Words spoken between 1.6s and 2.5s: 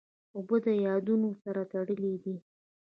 تړلې دي.